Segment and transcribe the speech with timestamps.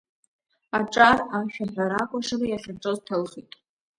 [0.77, 3.51] Аҿар ашәаҳәара-акәашара иахьаҿыз ҭылхит.